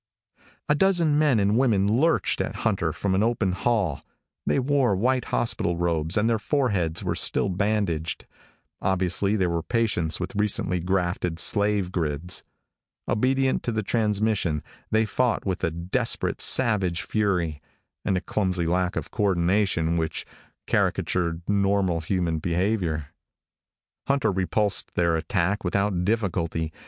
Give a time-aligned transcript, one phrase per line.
[0.67, 4.01] A dozen men and women lurched at Hunter from an open hall.
[4.47, 8.25] They wore white hospital robes and their foreheads were still bandaged.
[8.81, 12.43] Obviously they were patients with recently grafted slave grids.
[13.07, 17.61] Obedient to the transmission, they fought with a desperate, savage fury
[18.03, 20.25] and a clumsy lack of co ordination which
[20.65, 23.09] caricatured normal human behavior.
[24.07, 26.73] Hunter repulsed their attack without difficulty.